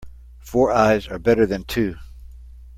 Four 0.39 0.71
eyes 0.71 1.07
are 1.09 1.19
better 1.19 1.45
than 1.45 1.63
two. 1.63 1.97